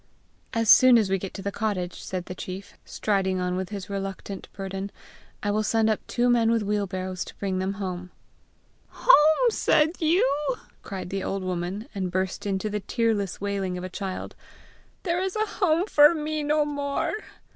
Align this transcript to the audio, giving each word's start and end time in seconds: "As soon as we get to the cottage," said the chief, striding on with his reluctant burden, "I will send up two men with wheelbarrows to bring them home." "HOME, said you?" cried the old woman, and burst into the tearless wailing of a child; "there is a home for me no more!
"As 0.51 0.67
soon 0.67 0.97
as 0.97 1.11
we 1.11 1.19
get 1.19 1.31
to 1.35 1.43
the 1.43 1.51
cottage," 1.51 2.01
said 2.01 2.25
the 2.25 2.33
chief, 2.33 2.73
striding 2.83 3.39
on 3.39 3.55
with 3.55 3.69
his 3.69 3.87
reluctant 3.87 4.47
burden, 4.51 4.91
"I 5.43 5.51
will 5.51 5.61
send 5.61 5.91
up 5.91 5.99
two 6.07 6.27
men 6.27 6.49
with 6.49 6.63
wheelbarrows 6.63 7.23
to 7.25 7.35
bring 7.37 7.59
them 7.59 7.73
home." 7.73 8.09
"HOME, 8.89 9.51
said 9.51 9.91
you?" 10.01 10.25
cried 10.81 11.11
the 11.11 11.23
old 11.23 11.43
woman, 11.43 11.87
and 11.93 12.09
burst 12.09 12.47
into 12.47 12.67
the 12.67 12.79
tearless 12.79 13.39
wailing 13.39 13.77
of 13.77 13.83
a 13.83 13.89
child; 13.89 14.33
"there 15.03 15.21
is 15.21 15.35
a 15.35 15.45
home 15.45 15.85
for 15.85 16.15
me 16.15 16.41
no 16.41 16.65
more! 16.65 17.13